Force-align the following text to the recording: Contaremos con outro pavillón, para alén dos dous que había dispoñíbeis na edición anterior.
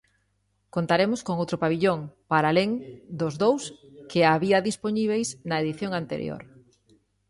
Contaremos 0.75 1.19
con 1.27 1.35
outro 1.41 1.61
pavillón, 1.63 1.99
para 2.31 2.47
alén 2.51 2.71
dos 3.19 3.33
dous 3.43 3.63
que 4.09 4.21
había 4.33 4.65
dispoñíbeis 4.69 5.27
na 5.49 5.55
edición 5.63 5.91
anterior. 6.01 6.41